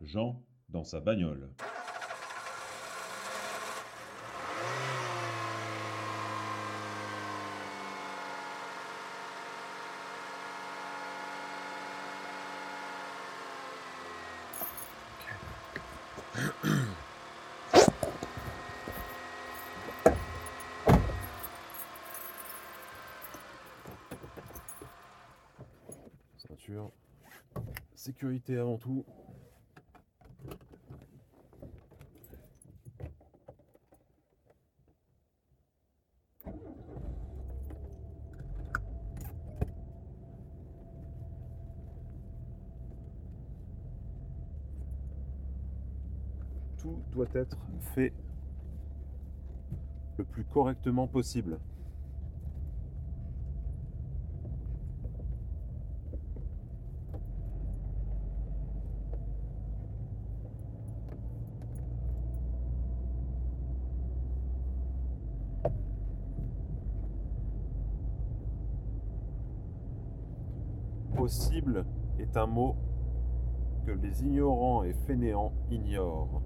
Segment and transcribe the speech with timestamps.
[0.00, 1.50] Jean dans sa bagnole.
[27.94, 29.04] Sécurité avant tout.
[46.80, 47.58] Tout doit être
[47.94, 48.12] fait
[50.16, 51.58] le plus correctement possible.
[71.14, 71.84] Possible
[72.18, 72.74] est un mot
[73.84, 76.40] que les ignorants et fainéants ignorent.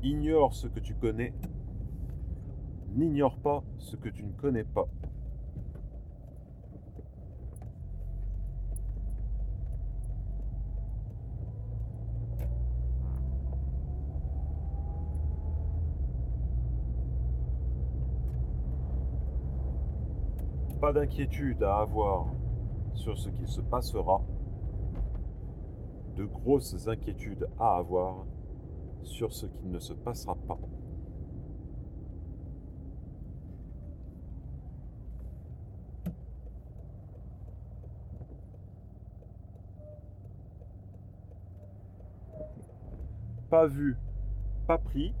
[0.00, 1.34] Ignore ce que tu connais,
[2.94, 4.86] n'ignore pas ce que tu ne connais pas.
[20.80, 22.26] Pas d'inquiétude à avoir
[22.94, 24.22] sur ce qui se passera,
[26.14, 28.24] de grosses inquiétudes à avoir
[29.08, 30.58] sur ce qui ne se passera pas.
[43.50, 43.96] Pas vu,
[44.66, 45.14] pas pris,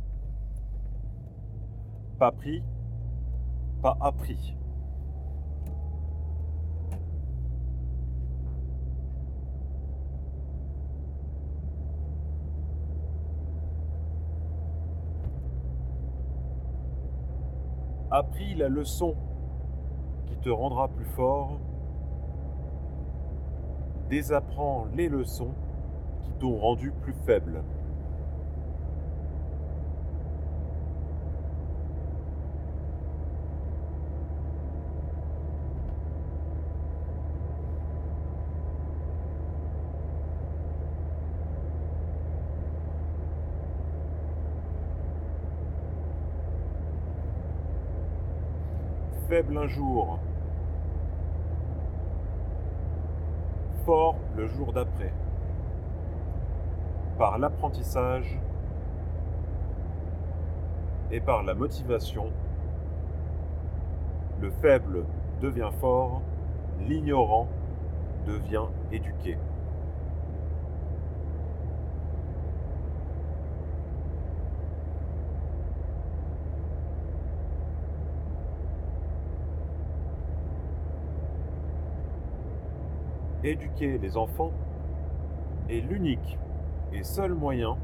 [2.18, 2.62] pas pris,
[3.80, 4.54] pas appris.
[18.10, 19.14] Appris la leçon
[20.26, 21.58] qui te rendra plus fort,
[24.08, 25.52] désapprends les leçons
[26.22, 27.62] qui t'ont rendu plus faible.
[49.28, 50.18] Faible un jour,
[53.84, 55.12] fort le jour d'après.
[57.18, 58.38] Par l'apprentissage
[61.10, 62.32] et par la motivation,
[64.40, 65.04] le faible
[65.42, 66.22] devient fort,
[66.80, 67.48] l'ignorant
[68.26, 69.36] devient éduqué.
[83.44, 84.52] Éduquer les enfants
[85.68, 86.38] est l'unique
[86.92, 87.76] et seul moyen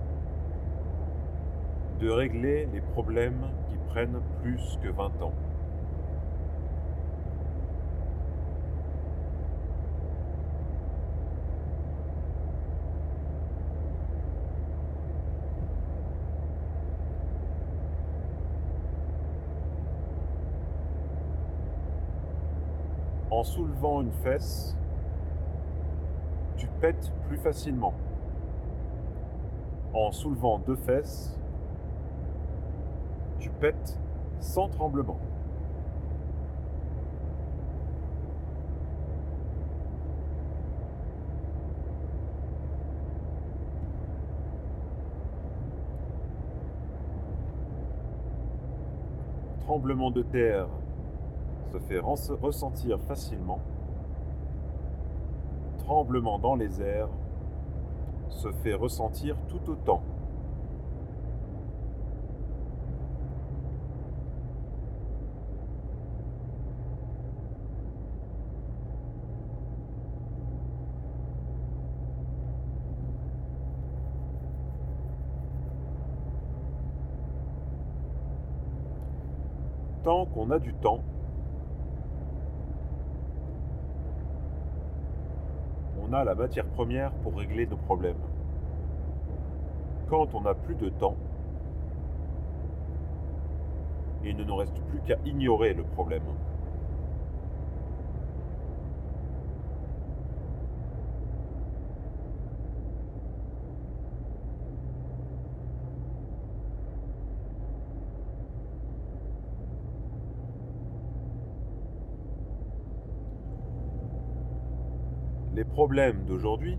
[2.01, 5.33] de régler les problèmes qui prennent plus que 20 ans.
[23.31, 24.77] En soulevant une fesse,
[26.65, 27.93] tu pètes plus facilement.
[29.93, 31.39] En soulevant deux fesses,
[33.39, 34.01] tu pètes
[34.41, 35.19] sans tremblement.
[49.67, 50.69] Tremblement de terre
[51.73, 53.61] se fait ressentir facilement
[55.85, 57.09] tremblement dans les airs
[58.31, 60.03] se fait ressentir tout autant.
[80.03, 81.01] Tant qu'on a du temps,
[86.07, 88.17] on a la matière première pour régler nos problèmes.
[90.09, 91.17] Quand on n'a plus de temps,
[94.23, 96.23] il ne nous reste plus qu'à ignorer le problème.
[115.55, 116.77] Les problèmes d'aujourd'hui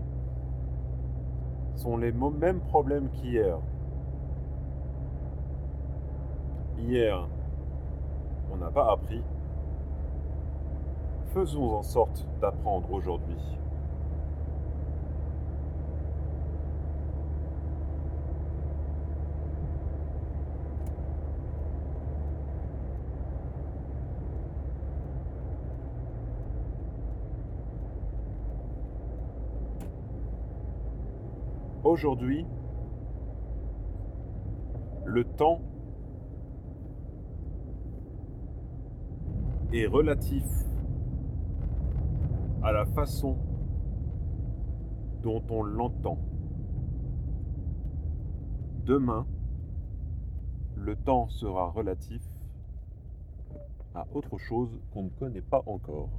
[1.76, 3.58] sont les mêmes problèmes qu'hier.
[6.78, 7.26] Hier,
[8.52, 9.22] on n'a pas appris.
[11.32, 13.58] Faisons en sorte d'apprendre aujourd'hui.
[31.86, 32.44] Aujourd'hui,
[35.04, 35.60] le temps
[39.72, 40.42] est relatif
[42.64, 43.36] à la façon
[45.22, 46.18] dont on l'entend.
[48.84, 49.24] Demain,
[50.74, 52.20] le temps sera relatif
[53.94, 56.10] à autre chose qu'on ne connaît pas encore.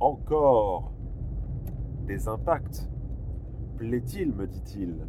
[0.00, 0.92] Encore
[2.06, 2.88] des impacts
[3.76, 5.06] Plaît-il, me dit-il.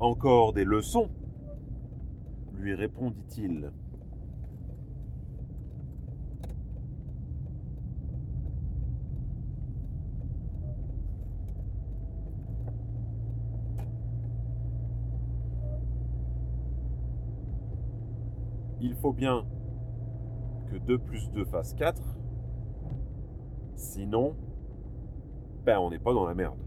[0.00, 1.08] Encore des leçons
[2.54, 3.70] lui répondit-il.
[18.80, 19.44] Il faut bien
[20.70, 22.17] que 2 plus 2 fasse 4.
[23.78, 24.34] Sinon,
[25.64, 26.58] ben on n'est pas dans la merde.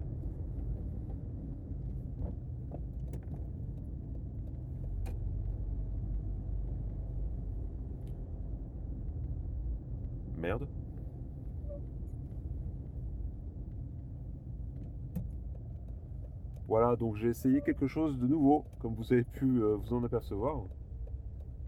[10.38, 10.66] Merde.
[16.70, 20.02] Voilà, donc j'ai essayé quelque chose de nouveau, comme vous avez pu euh, vous en
[20.06, 20.62] apercevoir.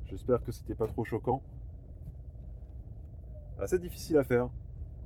[0.05, 1.43] J'espère que c'était pas trop choquant.
[3.59, 4.47] Assez difficile à faire.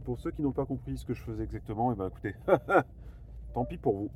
[0.07, 2.33] Pour ceux qui n'ont pas compris ce que je faisais exactement, et ben écoutez,
[3.54, 4.09] tant pis pour vous.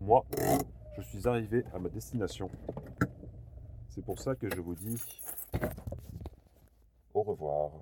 [0.00, 0.24] Moi,
[0.96, 2.48] je suis arrivé à ma destination.
[3.88, 5.02] C'est pour ça que je vous dis
[7.14, 7.72] au revoir.